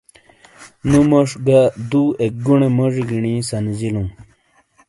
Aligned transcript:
نو 0.89 0.99
موج 1.09 1.29
گا 1.47 1.61
دو 1.89 2.01
اک 2.21 2.33
گونے 2.45 2.69
موجی 2.77 3.03
گینی 3.09 3.33
سنیجیلوں 3.49 4.09